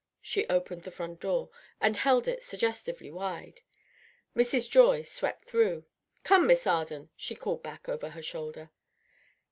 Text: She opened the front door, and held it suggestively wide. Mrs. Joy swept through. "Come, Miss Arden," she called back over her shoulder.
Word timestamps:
She 0.23 0.47
opened 0.49 0.81
the 0.81 0.89
front 0.89 1.19
door, 1.19 1.51
and 1.79 1.95
held 1.95 2.27
it 2.27 2.41
suggestively 2.41 3.11
wide. 3.11 3.61
Mrs. 4.35 4.67
Joy 4.67 5.03
swept 5.03 5.43
through. 5.45 5.85
"Come, 6.23 6.47
Miss 6.47 6.65
Arden," 6.65 7.11
she 7.15 7.35
called 7.35 7.61
back 7.61 7.87
over 7.87 8.09
her 8.09 8.23
shoulder. 8.23 8.71